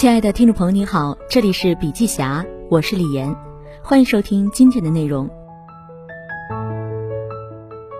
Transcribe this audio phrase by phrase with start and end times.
[0.00, 3.36] 亲爱的听众朋友，你好，这里是笔记侠，我是李岩，
[3.84, 5.28] 欢迎收听今天的内容。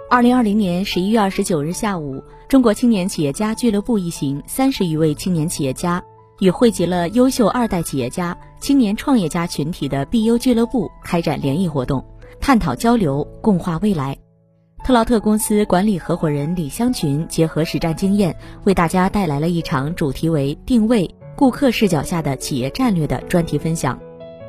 [0.08, 6.02] 二零二零年十一月二十九日下午，中国青年企业家俱乐部一行三十余位青年企业家
[6.38, 12.02] 与汇集了优秀二代企业家、青年创业家群体的 BU 俱乐部开展联谊活动，
[12.40, 14.16] 探讨交流，共话未来。
[14.82, 21.14] 特劳特公司管理合伙人李香群结合实战经验，为大家带来了一场主题为“定位”。
[21.40, 23.98] 顾客视角下的企业战略的专题分享，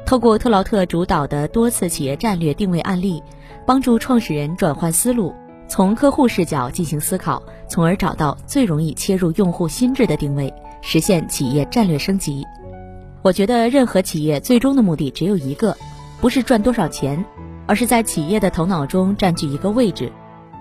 [0.06, 3.24] 透过特劳特主导的多次企业战略定位案例，
[3.66, 5.34] 帮助创始人转换思路，
[5.70, 12.46] 从客户视角进行思考，从而找到最容易切入用户心智的定位，实现企业战略升级。
[13.22, 15.78] 我觉得任何企业最终的目的只有一个，
[16.20, 17.24] 不是赚多少钱，
[17.68, 20.12] 而是在企业的头脑中占据一个位置。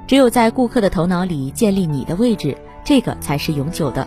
[0.07, 4.07] 只有在顾客的头脑里建立你的位置，这个才是永久的。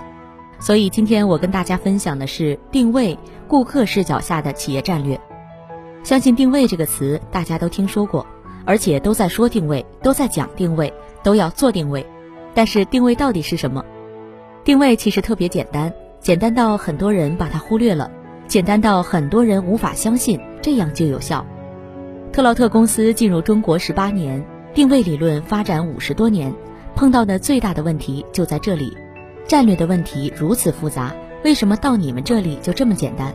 [0.63, 3.19] 所以今天我跟大家分享的是定位
[3.49, 5.19] 顾客视角下的企业战略。
[6.05, 8.25] 相信定位这个词大家都听说过，
[8.63, 12.05] 而且都在说定位，都在讲定位，都要做定位。
[12.53, 13.83] 但是定位到底是什么？
[14.63, 18.09] 定位其实特别简单，简单到很多人把它忽略了，
[18.47, 21.45] 简单到很多人无法相信这样就有效。
[22.31, 24.41] 特劳特公司进入中国十八年，
[24.73, 26.53] 定位理论发展五十多年，
[26.95, 28.95] 碰到的最大的问题就在这里。
[29.47, 31.13] 战略的问题如此复杂，
[31.43, 33.33] 为什么到你们这里就这么简单？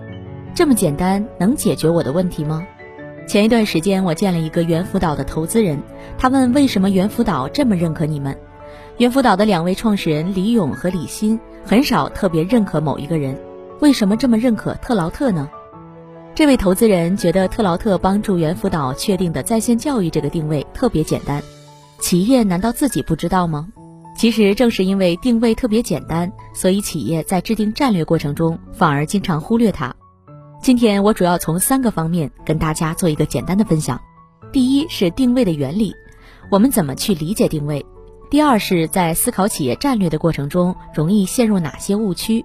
[0.55, 2.67] 这么简单能解决我的问题吗？
[3.29, 5.81] 前一段时间我见了一个猿辅导的投资人，
[6.17, 8.37] 他问为什么猿辅导这么认可你们？
[8.97, 13.39] 猿辅导的两位创始人李勇和李欣很少特别认可某一个人，
[13.81, 15.49] 为什么这么认可特劳特呢？
[16.35, 21.43] 这位投资人觉得特劳特帮助猿辅导确定的在线教育这个定位特别简单，
[22.01, 23.69] 企业难道自己不知道吗？
[24.19, 29.95] 其实正是因为定位特别简单，所以企业在制定战略过程中反而经常忽略它。
[30.61, 34.01] 今天我主要从三个方面跟大家做一个简单的分享。
[34.53, 35.95] 第一是定位的原理，
[36.51, 37.81] 我们怎么去理解定位；
[38.29, 42.45] 第二是在思考企业战略的过程中容易陷入哪些误区；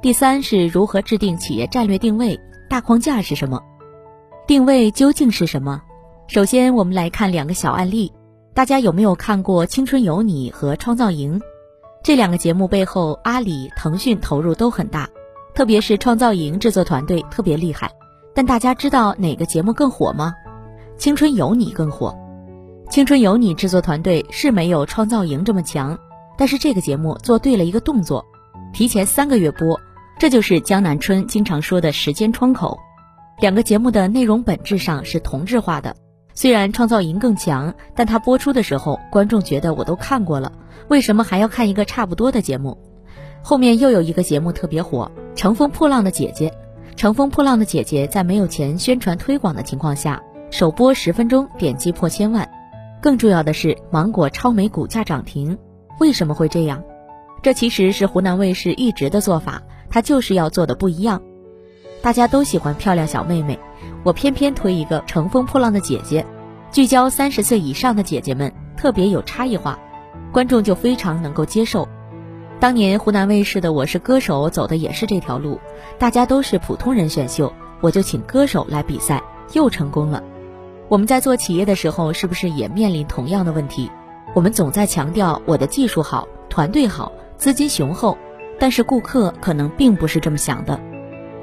[0.00, 3.60] 第三是如何制定企业战略定位，大框架是什么？
[4.46, 5.82] 定位究竟是什么？
[6.28, 8.10] 首先，我们来看两个小案例。
[8.54, 11.40] 大家有没有看过《青春有你》和《创造营》
[12.04, 12.68] 这两个节目？
[12.68, 15.10] 背后阿里、腾讯投入都很大，
[15.54, 17.90] 特别是《创造营》制作团队特别厉害。
[18.32, 20.32] 但大家知道哪个节目更火吗？
[20.96, 22.16] 《青春有你》更火。
[22.92, 25.98] 《青春有你》制作团队是没有《创造营》这么强，
[26.38, 28.24] 但是这个节目做对了一个动作，
[28.72, 29.80] 提前三个月播，
[30.16, 32.78] 这就是江南春经常说的时间窗口。
[33.40, 35.96] 两个节目的内容本质上是同质化的。
[36.34, 40.52] 虽然创造营更强，但它播出的时候，观众觉得我都看过了，
[40.88, 42.76] 为什么还要看一个差不多的节目？
[43.42, 46.48] 后面又有一个节目特别火，《乘风破浪的姐姐》。
[46.96, 52.48] 《乘风破浪的姐姐》在没有钱宣传推广的情况下，首播十分钟点击破千万。
[53.02, 55.58] 更重要的是，芒果超美股价涨停。
[56.00, 56.82] 为什么会这样？
[57.42, 61.20] 这其实是湖南卫视一直的做法，它就是要做的不一样。
[62.04, 63.58] 大家都喜欢漂亮小妹妹。
[64.02, 66.26] 我偏偏推一个乘风破浪的姐姐，
[66.70, 69.78] 聚焦三十岁以上的姐姐们，特别有差异化，
[70.30, 71.88] 观众就非常能够接受。
[72.60, 75.58] 当年湖南卫视的《我是歌手》走的也是这条路，
[75.98, 77.50] 大家都是普通人选秀，
[77.80, 79.22] 我就请歌手来比赛，
[79.54, 80.22] 又成功了。
[80.90, 83.90] 我们在做企业的时候，是不是也面临同样的问题？
[84.34, 88.18] 我们总在强调我的技术好、团队好、资金雄厚，
[88.60, 90.78] 但是顾客可能并不是这么想的。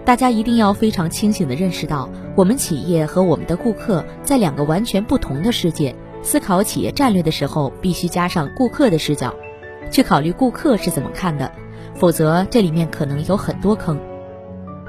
[0.03, 5.95] 大家一定要非常清醒地认识到，我们企业和我们的顾客在两个完全不同的世界。
[6.23, 9.33] 思考企业战略的时候，必须加上顾客的视角，
[9.91, 11.51] 去考虑顾客是怎么看的，
[11.95, 13.99] 否则这里面可能有很多坑。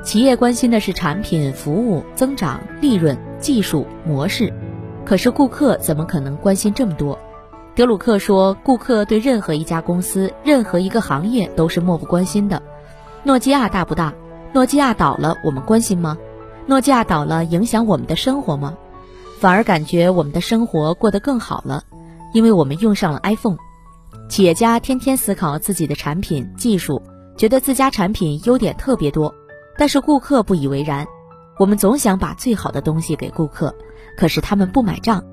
[0.02, 4.52] 企业关心的是产品、服务、增长、利润、技术、模式，
[5.04, 7.18] 可是顾客怎么可能关心这么多？
[7.74, 12.62] 德鲁克说，顾客对任何一家公司、任何一个行业都是漠不关心的。
[13.22, 14.12] 诺基亚大不大？
[14.54, 16.18] 诺基亚倒了，我们关心吗？
[16.66, 18.74] 诺基亚倒了，影响我们的生活吗？
[19.40, 21.82] 反而感觉我们的生活过得更好了，
[22.34, 23.56] 因为我们用上了 iPhone。
[24.28, 27.02] 企业家天天思考自己的产品技术，
[27.36, 29.34] 觉得自家产品优点特别多，
[29.78, 31.06] 但是顾客不以为然。
[31.58, 33.74] 我们总想把最好的东西给顾客，
[34.18, 35.24] 可是他们不买账。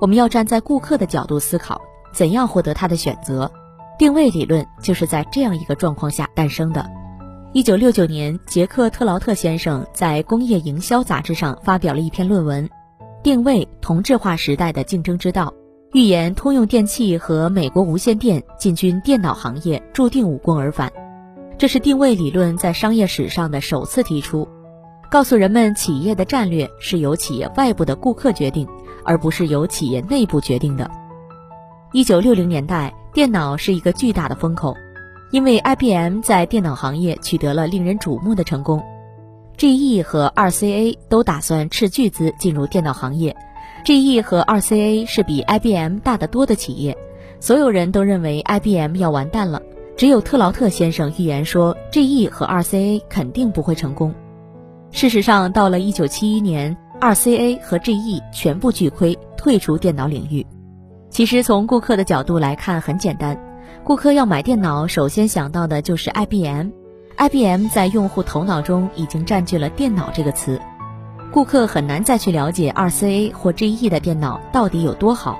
[0.00, 1.80] 我们要站在顾客的角度思考，
[2.12, 3.50] 怎样获得他的选择？
[3.98, 6.84] 定位理论就是在这样一个状况下诞生的。
[7.56, 12.68] 一九六九年，杰克特劳特先生在《工业营销》杂志上发表了一篇论文，
[13.22, 15.46] 《定位：同质化时代的竞争之道》，
[15.98, 20.92] 预言通用电气和美国无线电进军电脑行业注定无功而返。
[21.56, 24.46] 这是定位理论在商业史上的首次提出，
[25.10, 28.68] 告诉人们企业的战略是由企业外部的顾客决定，
[29.02, 30.90] 而不是由企业内部决定的。
[31.94, 34.76] 一九六零年代，电脑是一个巨大的风口，
[35.36, 38.82] 因为 IBM 在电脑行业取得了令人瞩目的成功
[39.58, 43.36] ，GE 和 RCA 都打算斥巨资进入电脑行业。
[43.84, 46.96] GE 和 RCA 是比 IBM 大得多的企业，
[47.38, 49.60] 所有人都认为 IBM 要完蛋了。
[49.94, 54.14] 只有特劳特先生预言说，GE 和 RCA 肯定不会成功。
[54.90, 60.46] 事实上，到了1971年，RCA 和 GE 全部巨亏，退出电脑领域。
[61.10, 63.38] 其实，从顾客的角度来看，很简单，
[63.86, 66.70] 顾客要买电脑，首先想到的就是 IBM。
[67.18, 70.60] IBM 在用户头脑中已经占据了“电脑”这个词，
[71.30, 75.38] 顾客很难再去了解 RCA 或 GE 的电脑到底有多好。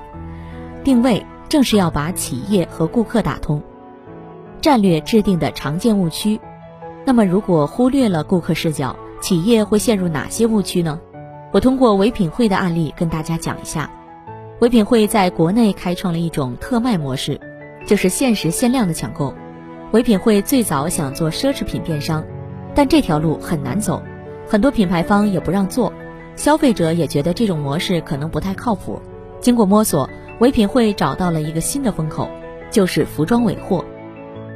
[0.84, 3.60] 定位正是要把企业和顾客打通。
[4.60, 6.40] 战略制定的常见误区，
[7.04, 11.00] 那么如果忽略了顾客视角，企业会陷入哪些误区呢？
[11.50, 13.90] 我通过唯品会的案例跟大家讲一下。
[14.60, 17.40] 唯品会在国内开创了一种特卖模式，
[17.86, 19.32] 就是限时限量的抢购。
[19.92, 22.22] 唯品会最早想做奢侈品电商，
[22.74, 24.02] 但这条路很难走，
[24.46, 25.92] 很多品牌方也不让做，
[26.34, 29.00] 消费者也觉得这种模式可能不太靠谱。
[29.40, 30.10] 经过摸索，
[30.40, 32.28] 唯品会找到了一个新的风口，
[32.70, 33.84] 就是服装尾货。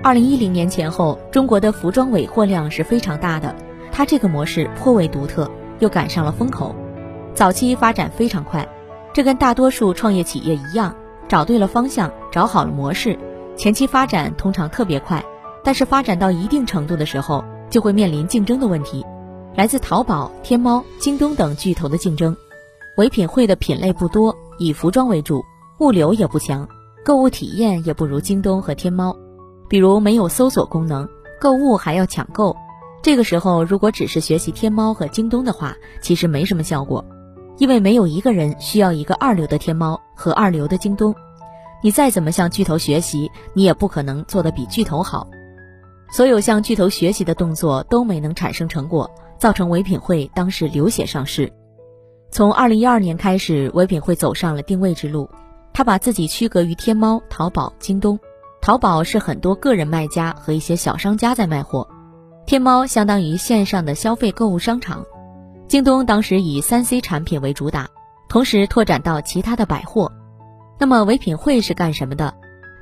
[0.02, 3.54] 二零一零年前后，中国的服装尾货量是非常大的。
[3.92, 6.74] 它这个模式颇为独特，又赶上了风口，
[7.34, 8.66] 早期发展非常快。
[9.12, 10.94] 这跟大多数创业企业一样，
[11.28, 13.18] 找对了方向，找好了模式，
[13.56, 15.24] 前期发展通常特别快。
[15.62, 19.04] 但是发展到一定程度的时候，就会面临竞争的问题，
[19.54, 22.34] 来自淘宝、天猫、京东等巨头的竞争。
[22.96, 25.44] 唯品会的品类不多，以服装为主，
[25.78, 26.66] 物流也不强，
[27.04, 29.14] 购物体验也不如京东和天猫。
[29.68, 31.06] 比如没有搜索功能，
[31.38, 32.56] 购物还要抢购，
[33.02, 37.04] 这个时候如果只是学习天猫和京东的话，其实没什么效果，
[37.58, 41.14] 因为没有一个人需要一个二流的天猫和二流的京东，
[41.82, 45.28] 你再怎么向巨头学习，你也不可能做得比巨头好。
[46.12, 51.52] 所有向巨头学习的动作都没能产生成果，造成唯品会当时流血上市。
[52.30, 55.30] 从二零一二年开始，唯品会走上了定位之路，
[55.72, 58.18] 他把自己区隔于天猫、淘宝、京东。
[58.60, 61.88] 淘宝是很多个人卖家和一些小商家在卖货，
[62.44, 65.04] 天猫相当于线上的消费购物商场，
[65.66, 67.88] 京东当时以三 C 产品为主打，
[68.28, 70.12] 同时拓展到其他的百货。
[70.80, 72.34] 那么唯品会是干什么的？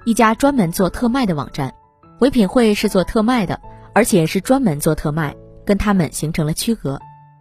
[0.05, 1.75] 一家专门做特卖的网站。
[2.21, 3.61] 唯品会是做特卖的，
[3.93, 5.35] 而且是专门做特卖，
[5.65, 7.01] 跟他们形成了区隔。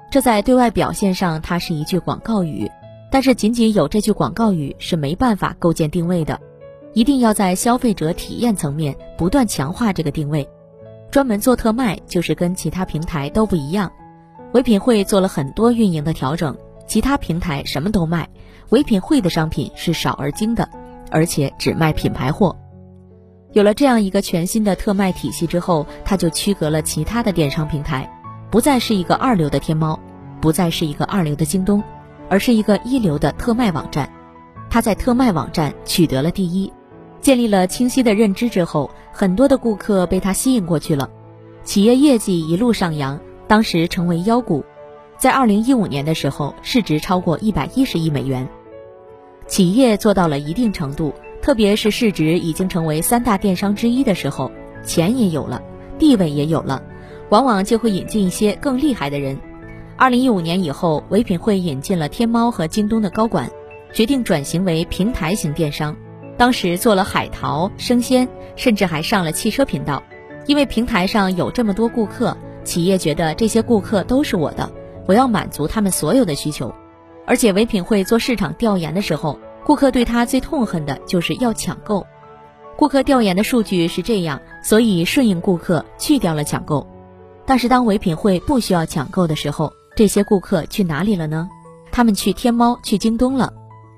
[0.10, 2.68] 这在对外表现上，它是一句广告语，
[3.12, 6.40] 但是仅仅有这句广告语是没办法构建定位的。
[6.94, 10.50] 一定要在消费者体验层面不断强化这个定位，
[11.12, 13.92] 专门做特卖就是跟其他平台都不一样。
[14.54, 16.58] 唯品会做了很多运营的调整，
[16.88, 18.28] 其他平台什么都卖，
[18.70, 20.68] 唯品会的商品是少而精的，
[21.12, 22.56] 而且只卖品牌货。
[23.54, 28.10] 有了这样一个全新的特卖体系之后，它就区隔了其他的电商平台，
[28.52, 29.98] 不再是一个二流的天猫，
[30.42, 31.82] 不再是一个二流的京东，
[32.30, 34.10] 而是一个一流的特卖网站。
[34.70, 36.72] 它在特卖网站取得了第一。
[37.22, 41.10] 建立了清晰的认知之后，很多的顾客被他吸引过去了，
[41.64, 44.64] 企业业绩一路上扬，当时成为妖股，
[45.18, 48.48] 在二零一五年的时候，市值超过一百一十亿美元。
[49.48, 54.52] 企业做到了一定程度，特别是市值已经成为三大电商之一的时候，
[54.84, 55.62] 钱也有了，
[55.98, 56.84] 地位也有了，
[57.30, 59.40] 往往就会引进一些更厉害的人。
[59.96, 63.50] 二零一五年以后，唯品会引进了天猫和京东的高管，
[63.94, 65.96] 决定转型为平台型电商。
[66.38, 70.04] 当时做了海淘、生鲜，甚至还上了汽车频道，
[70.46, 74.70] 因为平台上有这么多顾客，企业觉得这些顾客都是我的，
[75.08, 76.72] 我要满足他们所有的需求。
[77.28, 82.08] 而且唯品会做市场调研的时候，顾客对他最痛恨的就是要抢购。
[82.78, 86.88] 顾客调研的数据是这样，所以顺应顾客去掉了抢购。
[87.46, 91.50] 但是当唯品会不需要抢购的时候，这些顾客去哪里了呢？
[91.92, 93.52] 他们去天猫、去京东了。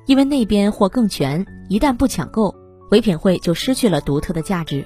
[0.08, 2.56] 因为那边货更全，一旦不抢购，
[2.90, 4.84] 唯品会就失去了独特的价值，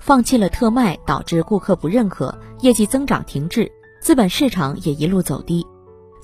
[0.00, 5.64] 放弃了特卖，导致顾客不认可，业绩增长停滞，资本市场也一路走低。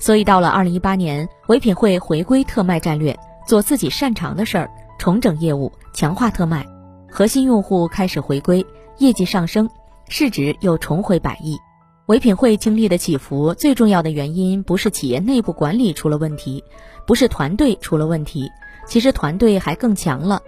[0.03, 3.17] 所以到了二零一八年，唯品会回归特卖战略，
[3.47, 4.69] 做自己擅长的事儿，
[4.99, 6.67] 重整业务，强化特卖，
[7.09, 8.65] 核心用户开始回归，
[8.97, 9.69] 业绩上升，
[10.09, 11.57] 市值又重回百亿。
[12.07, 16.61] 唯品会经历的起伏，最重要的原因不是企业内部管理出了问题，
[17.07, 18.51] 不是团队出了问题，
[18.85, 20.41] 其实团队还更强了，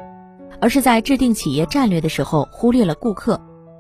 [0.60, 3.40] 而是在制定企业战略的时候忽略了顾客。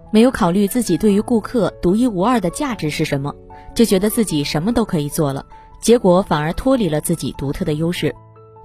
[0.10, 3.36] 没有考虑自己对于顾客独一无二的价值是什么，
[3.74, 5.46] 就觉得自己什么都可以做了，
[5.82, 8.13] 结果反而脱离了自己独特的优势。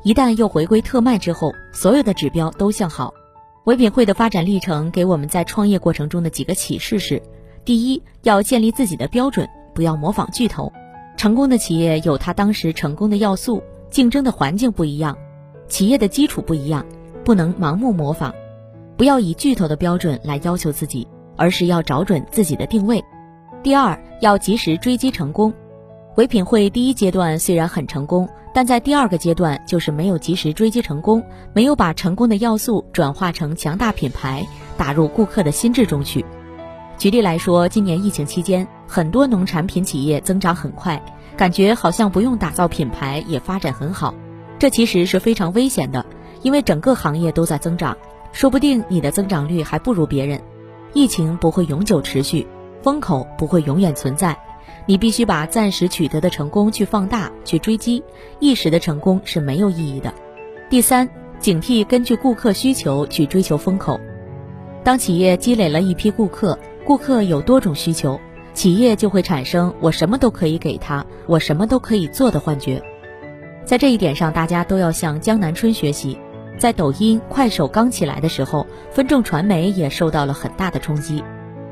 [0.03, 3.13] 一旦又回归特卖之后，所有的指标都向好。
[3.65, 7.23] 唯品会的发展历程给我们在创业过程中的几个启示是：
[7.65, 10.73] 第一，要建立自己的标准，不要模仿巨头。
[11.17, 15.17] 成功的企业有它当时成功的要素，竞争的环境不一样，
[15.69, 16.87] 企业的基础不一样，
[17.23, 18.33] 不能盲目模仿，
[18.97, 23.05] 不要以巨头的标准来要求自己，而是要找准自己的定位。
[23.63, 25.53] 第二，要及时追击成功。
[26.17, 36.25] 唯品会第一阶段虽然很成功，但在第二个阶段就是没有及时追击成功，没有把成功的要素转化成强大品牌，打入顾客的心智中去。
[36.99, 41.01] 举例来说，今年疫情期间，很多农产品企业增长很快，
[41.37, 44.13] 感觉好像不用打造品牌也发展很好，
[44.59, 46.05] 这其实是非常危险的，
[46.43, 47.97] 因为整个行业都在增长，
[48.33, 50.41] 说不定你的增长率还不如别人。
[50.93, 52.47] 疫情不会永久持续，
[52.83, 54.37] 风口不会永远存在。
[54.87, 58.03] 你必须把暂时取得的成功去放大、去追击，
[58.39, 60.13] 一时的成功是没有意义的。
[60.69, 61.09] 第三，
[61.39, 64.01] 警惕根据顾客需求去追求风口。
[64.83, 68.19] 当企业积累了一批顾客，顾客有多种需求，
[68.55, 72.83] 企业就会产生我什么都可以给他，我什么都可以做的幻觉。
[73.65, 76.19] 在这一点上，大家都要向江南春学习。
[76.59, 81.23] 在抖音、快手刚起来的时候，分众传媒也受到了很大的冲击，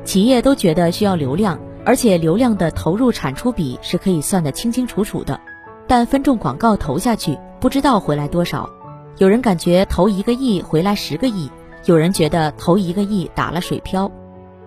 [0.03, 1.59] 企业都觉得需要流量。
[1.85, 5.39] 而且流量的投入产出比是可以算得清清楚楚的，
[5.87, 8.69] 但分众广告投下去不知道回来多少，
[9.17, 11.49] 有人感觉投一个亿回来十个亿，
[11.85, 14.11] 有人觉得投一个亿打了水漂，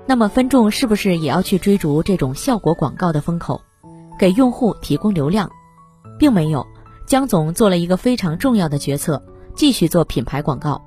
[0.07, 3.61] 那么分众是不是也要去追逐这种效果广告的风口，
[4.19, 5.51] 给用户提供流量？
[6.19, 6.67] 并没有，
[7.07, 9.23] 江总做了一个非常重要的决策，
[9.55, 10.83] 继续做品牌广告，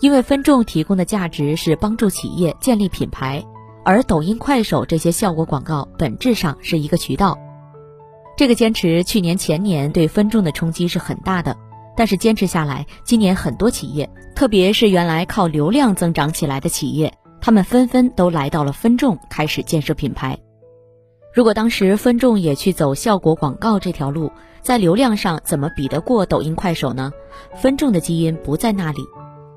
[0.00, 3.44] 因为分众提供的价值是帮助企业建立品牌。
[3.84, 7.38] 而抖音、快手这些效果广告本质上是一个渠道，
[8.36, 11.56] 这个坚持去年前年对分众的冲击是很大的，
[11.96, 20.38] 但是坚持下来，今年很多企业，特别是原来靠流量增长起来的企业，他们纷纷都来到了分众，开始建设品牌。
[21.32, 24.32] 如果当时分众也去走效果广告这条路，
[24.62, 27.12] 在流量上怎么比得过抖音、快手呢？
[27.54, 29.00] 分众的基因不在那里。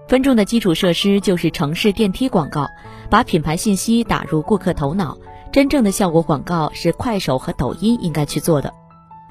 [0.07, 2.67] 分众的基础设施就是城市电梯广告，
[3.10, 5.17] 把品牌信息打入顾客头脑。
[5.51, 8.74] 真正的效果广告是快手和抖音应该去做的。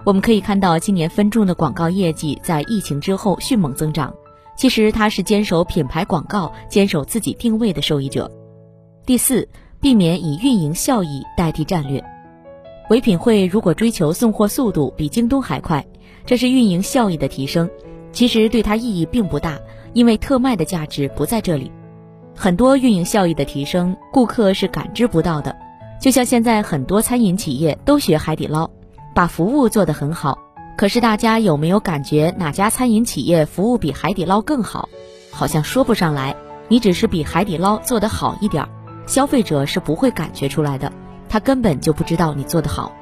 [0.05, 4.13] 我们可以看到，今年分众的广告业绩在疫情之后迅猛增长。
[4.57, 8.31] 其实它是坚守品牌广告、坚守自己定位的受益者。
[9.05, 9.49] 第四，
[9.81, 12.03] 避免以运营效益代替战略。
[12.89, 15.85] 唯品会如果追求送货速度比京东还快，
[16.25, 17.69] 这是运营效益的提升，
[18.13, 19.59] 其实对它意义并不大。
[19.93, 21.71] 因为特卖的价值不在这里，
[22.37, 25.55] 很多运营效益的提升，顾客是感知不到的。
[26.01, 28.69] 就像现在很多餐饮企业都学海底捞，
[29.15, 30.39] 把服务做得很好，
[30.77, 34.89] 可是大家有没有感觉哪家餐饮企业服务比海底捞更好？
[35.31, 36.35] 好像说不上来。
[36.69, 38.67] 你只是比海底捞做得好一点，
[39.07, 40.91] 消费者是不会感觉出来的，
[41.29, 42.93] 他根本就不知道你做得好。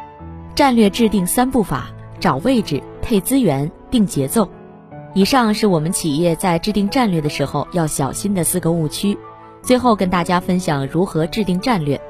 [0.57, 4.49] 战略制定三步法：找位置、配资源、定节奏。
[5.13, 9.17] 以上是我们企业在制定战略的时候要小心的四个误区。
[9.63, 12.01] 最后跟大家分享如何制定战略。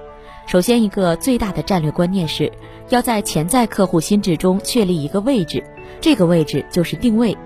[0.47, 2.53] 首先，一个最大的战略观念是，
[2.89, 5.65] 要在潜在客户心智中确立一个位置，
[6.01, 7.37] 这个位置就是定位。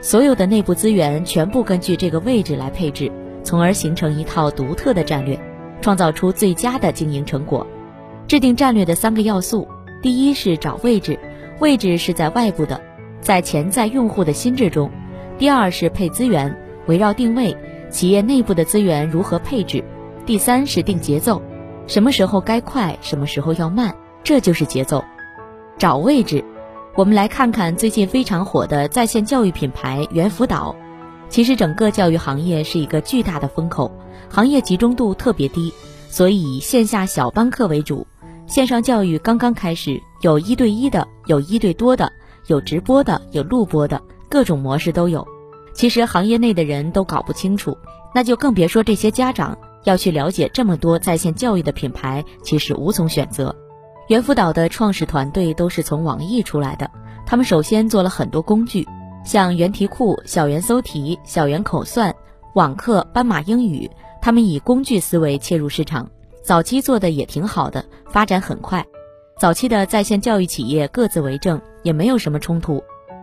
[0.00, 3.10] 所有的内部资源全部根据这个位置来配置，
[3.42, 5.38] 从而形成一套独特的战略，
[5.80, 7.66] 创造出最佳的经营成果。
[8.26, 9.66] 制定战略的三个要素，
[10.00, 11.18] 第一是找位置，
[11.60, 12.80] 位置是在外部的。
[13.22, 14.90] 在潜在用户的心智中，
[15.38, 16.54] 第二是配资源，
[16.86, 17.56] 围绕定位，
[17.88, 19.80] 企业内部的资源如何配置；
[20.26, 21.40] 第三是定节奏，
[21.86, 25.02] 什么时候该快，什么时候要慢，这就是节奏。
[25.78, 26.44] 找位置，
[26.96, 30.74] 我们来看看最近非常火的在线教育品牌猿辅导。
[31.28, 33.90] 其实整个教育行业是一个巨大的风口，
[34.28, 35.72] 行业集中度特别低，
[36.08, 38.04] 所以线下小班课为主，
[38.48, 42.12] 线上教育刚刚开始，有一对一的，有一对多的。
[42.52, 45.26] 有直播的，有录播的，各种模式都有。
[45.72, 47.78] 其实行业内的人都搞不清楚，
[48.14, 53.56] 那就更别说这些家长要去了解这么多在线教育的品牌，其实无从选择。
[54.08, 56.90] 猿辅导的创始团队都是从网易出来的，
[57.24, 58.86] 他们首先做了很多工具，
[59.24, 62.14] 像猿题库、小猿搜题、小猿口算、
[62.54, 63.90] 网课、斑马英语，
[64.20, 66.06] 他们以工具思维切入市场，
[66.44, 68.84] 早期做的也挺好的，发展很快。
[69.42, 72.80] 早期的在线教育企业各自为政，也没有什么冲突，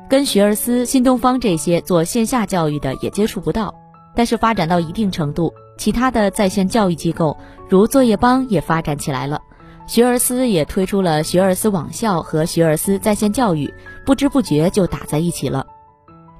[0.09, 3.73] 跟学而思、新东方这些做线下教育的也接触不到。
[4.13, 7.37] 但是发展到一定程度，其他的在线教育机构
[7.69, 9.41] 如作业帮也发展起来了，
[9.87, 13.73] 学而思也推出了学而思网校和学而思在线教育，
[14.05, 15.65] 不知不觉就打在一起了。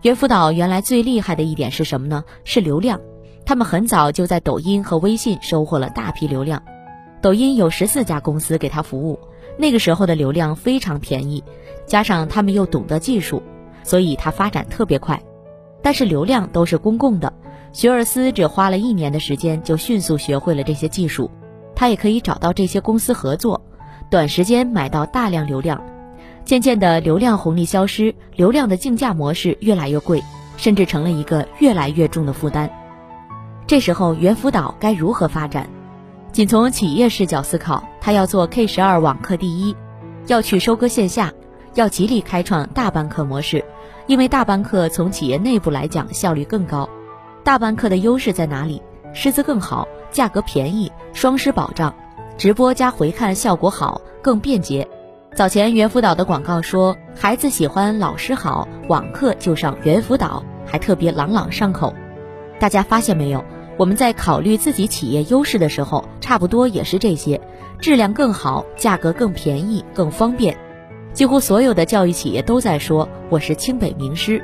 [0.01, 2.25] 猿辅导原来最厉害的一点是什么呢？
[2.43, 2.99] 是流量。
[3.45, 6.61] 他们很早就在抖音和微信收获了大批流量，
[7.21, 9.17] 抖音有十四家公司给他服务，
[9.59, 11.43] 那个时候的流量非常便宜，
[11.85, 13.43] 加上他们又懂得技术，
[13.83, 15.21] 所以它发展特别快。
[15.81, 17.33] 但是流量都是公共的，
[17.73, 21.29] 学而思只花了一年的时间就迅速学会了这些技术，
[21.75, 23.61] 他也可以找到这些公司合作，
[24.09, 25.83] 短时间买到大量流量。
[26.45, 30.23] 渐渐的，流量红利消失，流量的竞价模式越来越贵，
[30.55, 32.69] 甚至成了一个越来越重的负担。
[33.67, 35.69] 这时候，猿辅导该如何发展？
[36.31, 39.75] 仅从企业视角思考，他要做 K 十二网课第一，
[40.27, 41.33] 要去收割线下，
[41.73, 43.65] 要极力开创大班课模式，
[44.05, 46.87] 因为大班课从企业内部来讲效率更高。
[47.43, 48.79] 大班课的优势在哪里？
[49.11, 51.91] 师资更好，价格便宜，双师保障，
[52.37, 54.87] 直播加回看效果好，更便捷。
[55.33, 61.91] 早前猿辅导的广告说，孩子喜欢老师好，网课就上猿辅导，还特别朗朗上口。
[62.59, 63.43] 大家发现没有？
[63.79, 67.39] 我们在考虑自己企业优势的时候，差不多也是这些：
[67.79, 70.53] 质量更好，价格更便宜，更方便。
[71.13, 74.43] 几乎所有的教育企业都在说我是清北名师。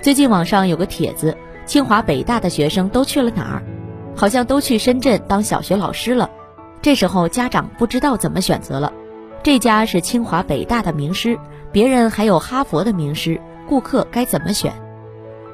[0.00, 3.62] 最近网上有个帖子，清华北大的学生都去了哪儿？
[4.14, 6.30] 好像都去深圳当小学老师了。
[6.80, 8.92] 这时候家长不知道怎么选择了。
[9.42, 11.36] 这家是清华北大的名师，
[11.72, 14.72] 别人还有哈佛的名师，顾客该怎么选？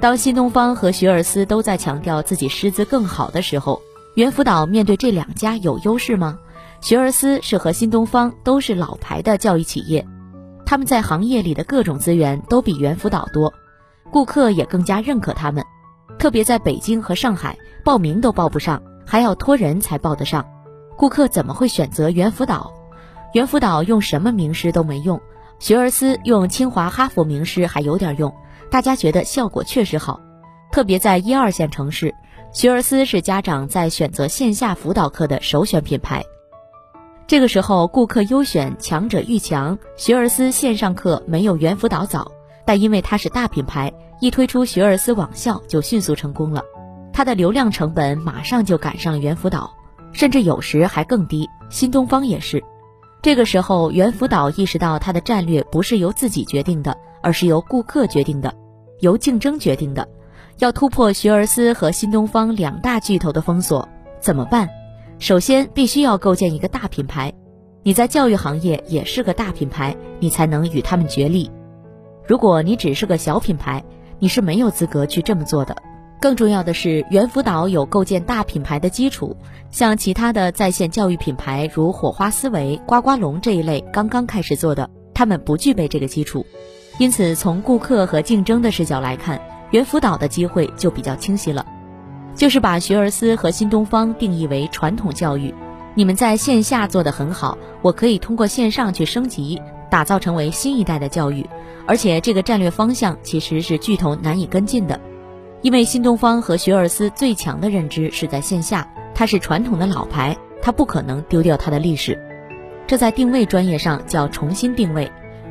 [0.01, 3.83] 当新东方和学而思都在强调自己师资更好的时候，
[4.15, 6.39] 猿辅导面对这两家有优势吗？
[6.81, 10.07] 学而思是和新东方都是老牌的教育企业，
[10.65, 13.53] 他们在行业里的各种资源都比猿辅导多，
[14.13, 15.65] 顾客也更加认可他们。
[16.17, 20.47] 特别在北京和上海，报名都报不上，还要托人才报得上，
[20.97, 22.73] 顾客怎么会选择猿辅导？
[23.35, 25.21] 猿辅导用什么名师都没用，
[25.59, 28.33] 学而思用清华、哈佛名师还有点用。
[28.71, 30.21] 大家觉得效果确实好，
[30.71, 32.15] 特别在一二线城市，
[32.53, 36.23] 学而思是家长在选择线下辅导课的首选品牌。
[37.27, 39.79] 这个时候，顾客优选，强者愈强。
[39.97, 42.31] 学而思线上课没有猿辅导早，
[42.65, 46.63] 但因为它是大品牌，一推出学而思网校就迅速成功了。
[47.13, 49.75] 它的流量成本马上就赶上了猿辅导，
[50.13, 51.49] 甚至有时还更低。
[51.69, 52.63] 新东方也是。
[53.21, 56.97] 这个时候，猿辅导意识到它的战略不是由自己决定的。
[57.29, 58.55] 而是由顾客决定的，
[59.01, 60.09] 由竞争决定的。
[60.61, 63.87] 要突破学而思和新东方两大巨头的封锁，
[64.19, 64.67] 怎么办？
[65.19, 67.31] 首先，必须要构建一个大品牌。
[67.83, 71.51] 你在教育行业也是个大品牌，你才能与他们角力。
[72.27, 73.85] 如果你只是个小品牌，
[74.19, 75.77] 你是没有资格去这么做的。
[76.23, 79.37] 更重要的是，猿辅导有构建大品牌的基础，
[79.71, 86.47] 像其他的在线教育品牌，如火花思维、呱呱龙这一类，刚刚开始做的，他们不具备这个基础。
[86.99, 91.65] 因此，从顾客和竞争的视角来看，猿辅导的机会就比较清晰了，
[92.35, 95.55] 就是把学而思和新东方定义为传统教育，
[95.95, 101.49] 你们在线下做得很好，我可以通过线上去升级，打造成为新一代的教育，
[101.87, 105.01] 而且这个战略方向其实是巨头难以跟进的，
[105.63, 112.19] 因为新东方和学而思最强的认知是在线下，它是传统的老牌，它不可能丢掉它的历史，
[112.89, 115.09] 这在定位专业上叫重新定位。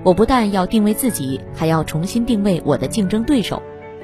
[0.07, 3.61] 我不但要定位自己，还要重新定位我的竞争对手，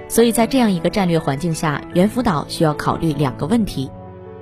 [0.10, 3.90] 所以在这样一个战略环境下，猿辅导需要考虑两个问题：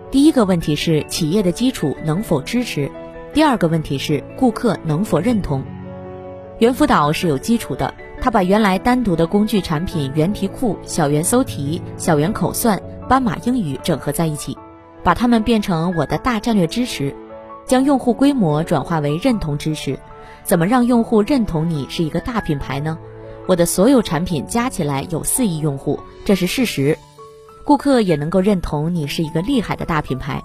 [0.10, 2.90] 第一个问题是企业的基础能否支持；
[3.32, 5.64] 第二个问题是顾客能否认同。
[6.58, 14.58] 猿辅导是有基础的，它把原来单独的工具产品猿题库、小猿搜题、小猿口算、斑马英语整合在一起，
[15.04, 17.16] 把它们变成我的大战略支持，
[17.68, 20.00] 将用户规模转化为认同支持。
[20.52, 22.98] 怎么让用户认同你是一个大品牌呢？
[23.48, 26.98] 我的所有产品加起来有四亿用户，这是事实。
[27.64, 30.44] 顾客也能够认同你是一个厉害的大品牌。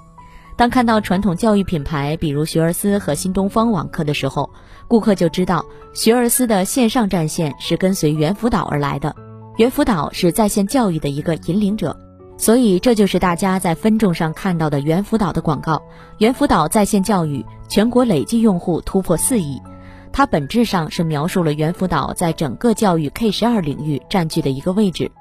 [0.54, 4.48] 当看到传统教育品牌，比如学而思和新东方网课的时候，
[4.86, 9.12] 顾客就知道学而思的线上战线是跟随猿辅导而来的，
[9.56, 11.98] 猿辅导是在线教育的一个引领者。
[12.38, 15.82] 所以这就是大家在分众上看到的猿辅导的广告。
[16.18, 19.60] 猿辅导在线教育全国累计用户突破四亿。
[20.16, 25.12] 它本质上是描述了猿辅导在整个教育 K 十二领域占据的一个位置。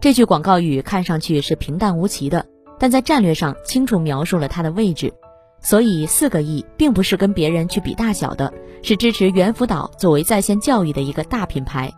[0.00, 2.46] 这句广告语看上去是平淡无奇的，
[2.78, 5.12] 但在战略上清楚描述了它的位置。
[5.60, 8.50] 所以四个亿并不是跟别人去比大小的，
[8.82, 11.92] 是支持猿辅导作为在线教育的一个大品牌。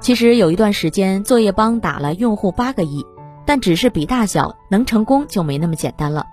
[0.00, 3.04] 其实有一段时间，作业帮打了用户八个亿，
[3.44, 6.24] 但只是比大小，能成功就没那么简单了。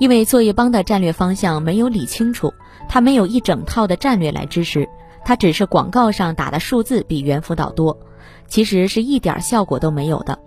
[0.00, 2.52] 因为作业帮的战略方向没有理清楚，
[2.88, 4.88] 它没有一整套的战略来支持，
[5.26, 7.98] 它只是广告上打的数字比猿辅导多，
[8.48, 10.38] 其实是一点效果都没有的。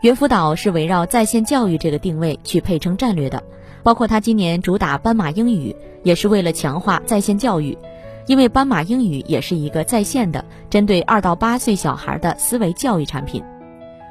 [0.00, 3.42] 猿辅导是围绕在线教育这个定位去配成战略的，
[3.82, 7.76] 包括它今年主打斑马英语，也是为了强化在线教育，
[8.26, 13.44] 因为斑马英语也是一个在线的针对二到八岁小孩的思维教育产品，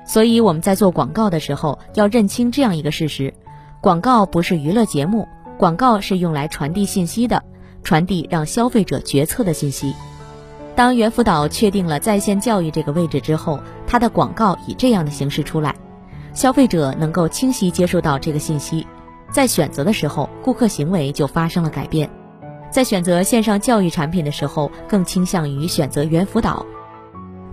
[0.05, 3.33] 所以我们在做广告的时候要认清这样一个事实。
[3.83, 7.43] 广告不是娱乐节目，广告是用来传递信息的，
[7.83, 9.93] 传递让消费者决策的信息。
[10.73, 15.75] 当猿辅导确定了在线教育这个位置之后，它的广告以这样的形式出来，
[16.33, 18.87] 消费者能够清晰接收到这个信息，
[19.29, 22.09] 在选择的时候，顾客行为就发生了改变，
[22.71, 26.65] 在选择线上教育产品的时候，更倾向于选择猿辅导。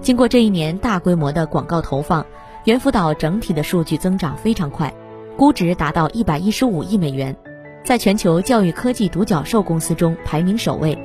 [0.00, 2.24] 经过这一年大规模的广告投放，
[2.66, 4.94] 猿辅导整体的数据增长非常快。
[5.40, 7.34] 估值达到一百一十五亿美元，
[7.82, 10.98] 在全球教育科技独角兽公司中排名首位。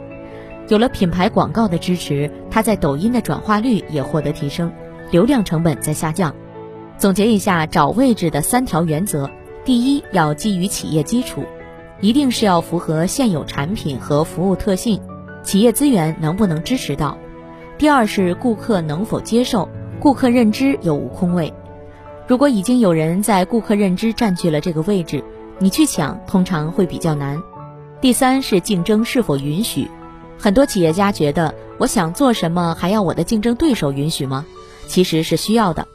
[0.68, 4.70] 有了品牌广告的支持，它在抖音的转化率也获得提升，
[5.10, 6.36] 流量成本在下降。
[6.98, 9.32] 总结一下找位置的三条原则：
[9.64, 11.46] 第一，要基于企业基础，
[12.02, 15.00] 一定是要符合现有产品和服务特性，
[15.44, 17.18] 企业资源能不能支持到；
[17.78, 19.70] 第二是顾客能否接受，
[20.02, 21.54] 顾客认知有无空位。
[22.28, 25.24] 如果已经有人在顾客认知占据了这个位置，
[25.60, 27.42] 你去抢通常会比较难。
[28.02, 29.88] 第三是竞争是否允许，
[30.40, 34.44] 很多企业家觉得我想做什么还要我的竞争对手允许吗？
[34.88, 35.88] 其实是需要的，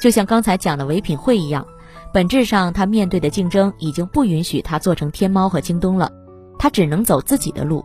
[0.00, 1.64] 就像刚才讲的唯品会一样，
[2.12, 6.10] 本质上他面对的竞争已经不允许他做成天猫和京东了，
[6.58, 7.84] 他只能走自己的路，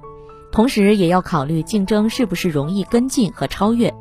[0.51, 3.93] 同时也要考虑竞争是不是容易跟进和超越。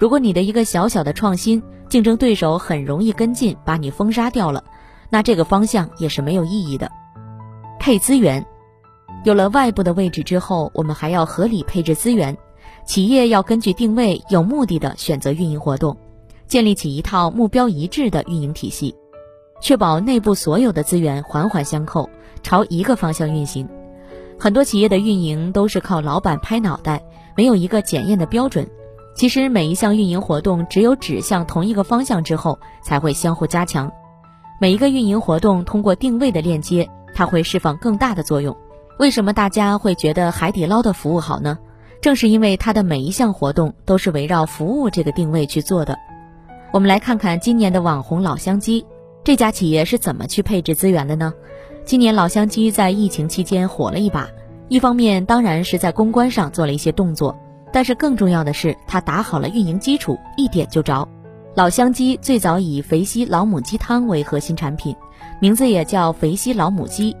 [0.00, 4.64] 如果你的一个小小的创新，竞争对手很容易跟进，把你封杀掉了，
[5.08, 6.90] 那这个方向也是没有意义的。
[7.78, 8.44] 配资源，
[9.24, 12.36] 有了外部的位置之后，我们还要合理配置资源。
[12.84, 15.96] 企业要根据定位，有目的的选择运营活动，
[16.46, 18.94] 建立起一套目标一致的运营体系，
[19.60, 22.08] 确保内部所有的资源环环相扣，
[22.42, 23.68] 朝一个方向运行。
[24.38, 27.02] 很多企业的运营都是靠老板拍脑袋，
[27.36, 28.68] 没有一个检验的标准。
[29.16, 33.90] 其实每一项运营活动，只有指向同一个方向之后，才会相互加强。
[34.60, 38.54] 每一个运营活动通过定位的链接，它会释放更大的作用。
[38.98, 41.58] 为什么大家会觉得海底捞的服务好呢？
[42.02, 45.96] 正是因为它的每一项活动都是围绕服务这个定位去做的。
[46.72, 48.84] 我们来看看今年的网红老乡鸡
[49.24, 51.32] 这家企业是怎么去配置资源的呢？
[51.86, 54.28] 今年老乡鸡在疫情期间火了一把，
[54.68, 57.34] 一方面当然是在公关上做了一些动作。
[57.76, 61.06] 但是更重要的是，他打好了运营基础，一点就着。
[61.54, 64.96] 老乡鸡最早以肥西老母鸡汤为核心产品，
[65.42, 67.14] 名字也叫肥西老母鸡。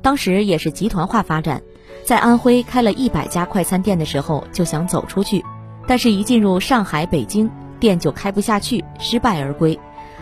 [0.00, 1.60] 当时也是集团化发展，
[2.06, 5.44] 在安徽开了一百家快餐店的时候就想走出去，
[5.86, 9.78] 但是一进入上海、北京，店就开不下去，失败而归。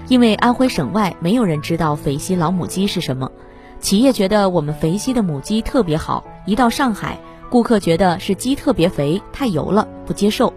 [0.08, 3.30] 因为安徽省外没有人知道肥西老母鸡是什么，
[3.78, 7.16] 企业觉得我们肥西的母鸡特别好，一到上海。
[7.48, 10.52] 顾客觉得是鸡特别肥，太油了，不接受。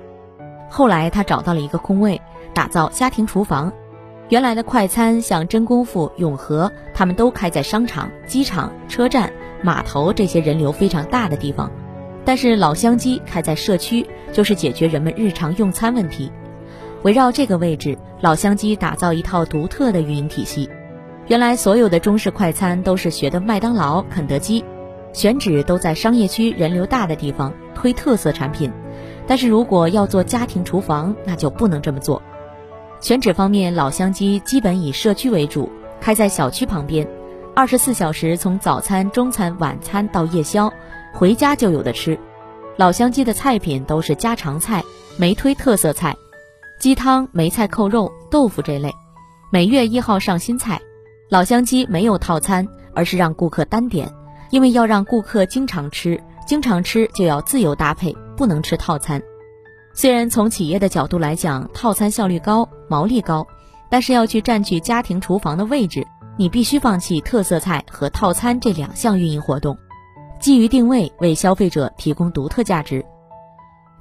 [0.69, 2.19] 后来他找到了一个空位，
[2.53, 3.71] 打造家庭厨房。
[4.29, 9.31] 原来的快餐像真功夫、永和，他们都开在商场、机场、车站、
[9.63, 11.71] 码头这些人流非常大的地方。
[12.25, 16.31] 但是老乡鸡开在社区，就是解决人们日常用餐问题。
[17.03, 20.69] 围绕这个位置，老乡鸡打造一套独特的运营体系。
[21.27, 24.63] 原来所有的中式快餐都是学的麦当劳、肯德基。
[25.11, 28.71] 选址都在商业区人流大的地方推特色产品，
[29.27, 32.21] 但是如果要做家庭厨房，那就不能这么做。
[32.99, 35.69] 选址方面，老乡鸡基本以社区为主，
[35.99, 37.07] 开在小区旁边，
[37.55, 40.71] 二十四小时从早餐、中餐、晚餐到夜宵，
[41.13, 42.19] 回家就有的吃。
[42.75, 44.83] 老乡鸡的菜品都是家常菜，
[45.17, 46.15] 没推特色菜，
[46.79, 48.93] 鸡汤、梅菜扣肉、豆腐这类。
[49.51, 50.79] 每月一号上新菜，
[51.29, 54.09] 老乡鸡没有套餐，而是让顾客单点。
[54.49, 59.21] 因为要让顾客经常吃，经常吃就要自由搭配，不能吃套餐。
[59.93, 63.45] 虽然从企业的角度来讲，套餐效率高、毛利高，
[63.89, 66.05] 但是要去占据家庭厨房的位置，
[66.37, 69.77] 你必须放弃特色菜和套餐这两项运营活动，
[70.39, 73.03] 基于定位为消费者提供独特价值。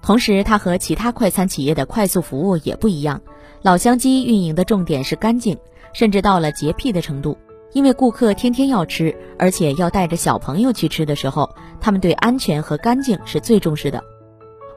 [0.00, 3.20] 同时，它和其他快餐企业的快速服务也不一样，
[3.62, 5.58] 老乡鸡运营的重点是干净，
[5.92, 7.36] 甚至到了洁癖的程度。
[7.72, 11.48] 因为顾客天天要吃，而且要带着小朋友去吃的时候，
[11.80, 14.02] 他们对安全和干净是最重视的。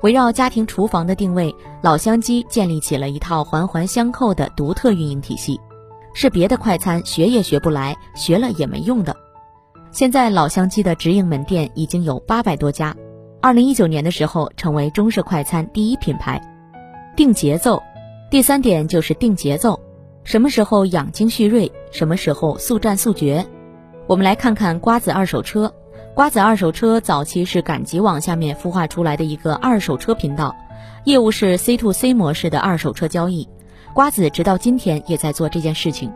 [0.01, 5.59] 围绕家庭厨房的定位，老乡鸡建立起了一套环环相扣的独特运营体系。
[6.13, 9.15] 是别的快餐学也学不来，学了也没用的。
[9.91, 12.93] 现在老乡鸡的直营门店已经有八百多家，
[13.41, 16.41] 二零一九年的时候成为中式快餐第一品牌。
[17.15, 17.81] 定节奏，
[18.29, 19.79] 第三点就是定节奏，
[20.23, 23.45] 什么时候养精蓄锐，什么时候速战速决。
[24.07, 25.73] 我们来看看瓜子二手车。
[26.13, 30.55] 瓜子二手车早期是赶集网下面孵化出来的一个二手车频道，
[31.05, 33.47] 业务是 C to C 模式的二手车交易。
[33.93, 36.11] 瓜子直到今天也在做这件事情。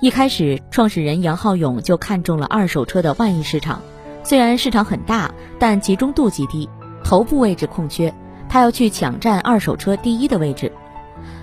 [0.00, 3.80] 一开始，创始人杨浩勇就看中了二手车的万亿市场，
[4.22, 6.68] 虽然市场很大，但集中度极低，
[7.02, 8.14] 头部位置空缺，
[8.48, 10.70] 他要去抢占二手车第一的位置。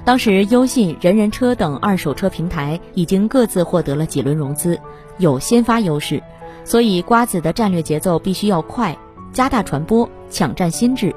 [0.06, 4.78] 当时，优信、人人车等二手车平台已经各自获得了几轮融资，
[5.18, 6.22] 有先发优势。
[6.66, 8.98] 所以，瓜子的战略节奏必须要快，
[9.32, 11.16] 加大传播，抢占心智，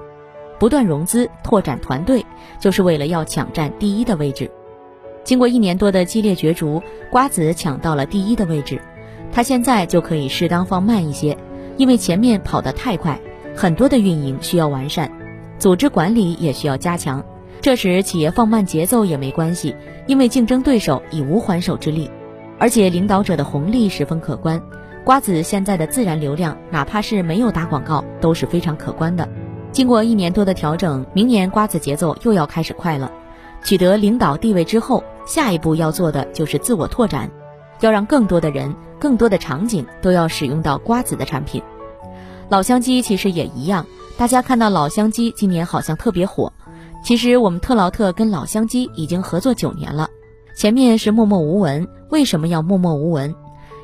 [0.61, 2.25] 不断融资，拓展团队，
[2.61, 4.49] 就是为了要抢占第一的位置。
[5.25, 8.81] 经过一年多的激烈角逐，瓜子抢到了第一的位置，
[9.33, 11.37] 他现在就可以适当放慢一些，
[11.77, 13.21] 因为前面跑得太快，
[13.57, 15.11] 很多的运营需要完善，
[15.59, 17.25] 组织管理也需要加强。
[17.61, 19.75] 这时，企业放慢节奏也没关系，
[20.07, 22.11] 因为竞争对手已无还手之力，
[22.59, 24.63] 而且领导者的红利十分可观。
[25.05, 29.29] 瓜子现在的自然流量，哪怕是没有打广告，都是非常可观的。
[29.73, 33.11] 经过一年多的调整，明年瓜子节奏又要开始快了。
[33.65, 37.31] 取得领导地位之后，下一步要做的就是自我拓展，
[37.81, 41.63] 要让更多的人、更多的场景都要使用到瓜子的产品。
[42.49, 46.53] 老乡鸡其实也一样，大家看到老乡鸡今年好像特别火，
[47.07, 50.11] 其实我们特劳特跟老乡鸡已经合作九年了，
[50.57, 53.33] 前面是默默无闻，为什么要默默无闻？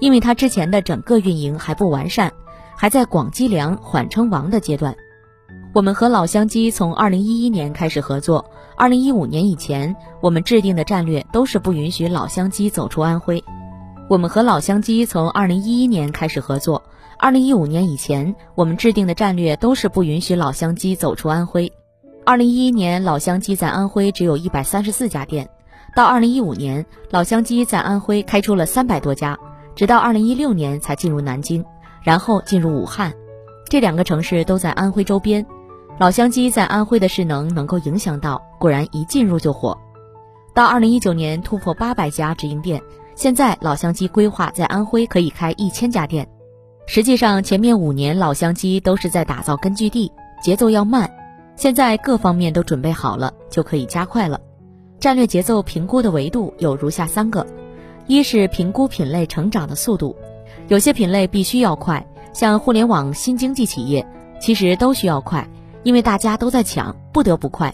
[0.00, 2.32] 因为它之前的整个运营还不完善，
[2.76, 4.96] 还在广积粮、缓称王的阶段。
[5.72, 8.44] 我们和老乡鸡从二零一一年开始合作，
[8.76, 13.44] 二零一五年以前，我们制定的战略都是不允许老乡鸡走出安徽。
[14.10, 16.82] 我们和老乡鸡从二零一一年开始合作，
[17.20, 21.72] 二零一五年以前，我们制定的战略都是不允许老乡鸡走出安徽。
[22.24, 25.48] 二零一一年，老乡鸡在安徽只有一百三十四家店，
[25.96, 29.36] 到二零一五年，老乡鸡在安徽开出了三百多家。
[29.74, 31.64] 直到二零一六年才进入南京，
[32.02, 33.12] 然后进入武汉，
[33.68, 35.44] 这两个城市都在安徽周边。
[35.98, 39.76] 老乡鸡在安徽的势能能够影响到，果然一进入就火。
[40.54, 42.80] 到二零一九年突破八百家直营店，
[43.16, 46.28] 现在老乡鸡规划在安徽可以开一千家店。
[46.86, 51.10] 实际上前面五年老乡鸡都是在打造根据地，节奏要慢。
[51.56, 54.40] 现在各方面都准备好了，就可以加快了。
[54.98, 57.46] 战略节奏评估的维度有如下三个。
[58.06, 60.16] 一是评估品类成长的速度，
[60.68, 64.04] 有些品类必须要快，像互联网新经济企业，
[64.40, 65.46] 其实都需要快，
[65.84, 67.72] 因为大家都在抢，不得不快。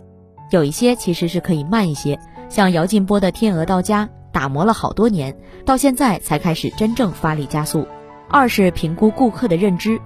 [0.50, 7.86] 有一些其实是可以慢一些，像姚劲波的天鹅到家，打磨了好多年，到现在才开始真正发力加速。
[8.28, 9.98] 二是评估顾客的认知，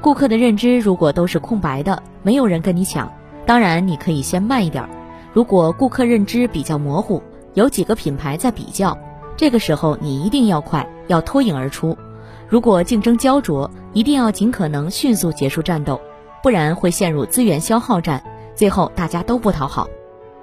[0.00, 3.12] 顾客的认知如果都是空白的，没有人跟你抢，
[3.48, 4.86] 当然你可以先慢一点。
[5.32, 7.22] 如果顾客认知比较模糊，
[7.54, 8.98] 有几个品牌在比较。
[9.38, 11.96] 这个时候你一定要快，要脱颖而出。
[12.46, 15.98] 如果竞争焦灼，一定要尽可能迅速结束战斗，
[16.42, 18.22] 不然会陷入资源消耗战，
[18.54, 19.88] 最后大家都不讨好。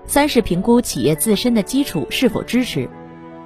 [0.07, 2.89] 三是评估企业自身的基础是否支持。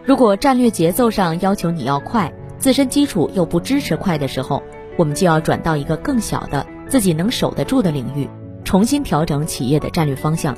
[0.06, 4.64] 如果战略节奏上要求你要快，自身基础又不支持快的时候，
[4.98, 8.30] 我们就要转到一个更小的、自己能守得住的领域，
[8.64, 10.56] 重新调整企业的战略方向。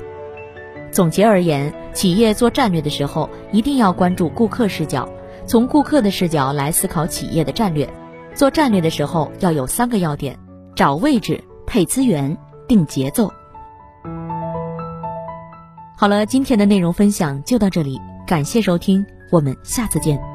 [0.91, 5.07] 总结而言，企业做战略的时候，一定要关注顾客视角，
[5.45, 7.87] 从顾客的视角来思考企业的战略。
[8.33, 10.37] 做战略的时候要有三个要点：
[10.75, 12.37] 找位置、配资源、
[12.67, 13.31] 定节奏。
[15.97, 20.30] 好了，今天的内容分享就到这里，感谢收听，我们下次见。